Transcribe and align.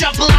Jump 0.00 0.29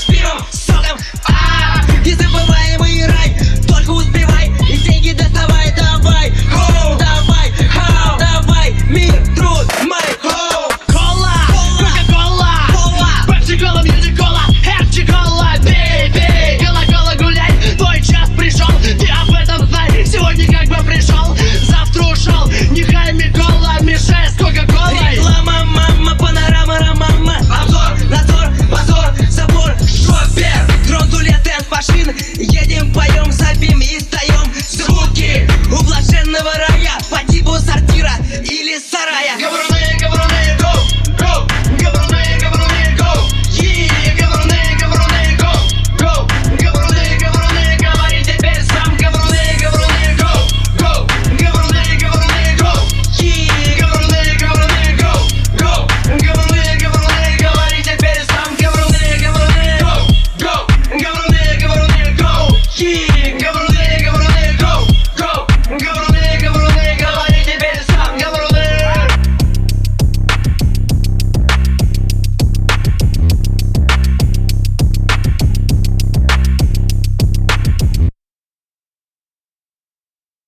Spit 0.00 0.24
em, 0.24 0.38
suck 0.50 0.84
em, 0.86 0.96
ah 1.24 1.80
Jestem 2.02 2.30
pod 2.32 2.49